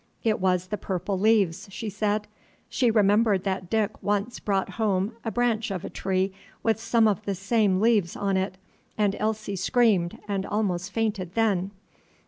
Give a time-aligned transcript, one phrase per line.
[0.23, 2.25] It was the purple leaves, she said.
[2.69, 7.23] She remembered that Dick once brought home a branch of a tree with some of
[7.25, 8.57] the same leaves on it,
[8.97, 11.69] and Elsie screamed and almost fainted then.